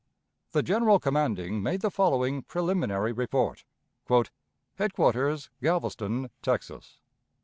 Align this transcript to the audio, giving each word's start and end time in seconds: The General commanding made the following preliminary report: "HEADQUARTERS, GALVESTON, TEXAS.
The 0.53 0.63
General 0.63 0.97
commanding 0.99 1.61
made 1.61 1.81
the 1.81 1.91
following 1.91 2.41
preliminary 2.41 3.11
report: 3.13 3.63
"HEADQUARTERS, 4.77 5.51
GALVESTON, 5.61 6.31
TEXAS. 6.41 6.97